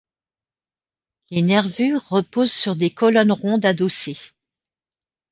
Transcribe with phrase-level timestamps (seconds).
[1.29, 4.17] Les nervures reposent sur des colonnes rondes adossées.